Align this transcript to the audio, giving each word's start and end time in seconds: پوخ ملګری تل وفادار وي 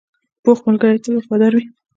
پوخ 0.43 0.57
ملګری 0.67 0.99
تل 1.03 1.13
وفادار 1.17 1.51
وي 1.55 1.65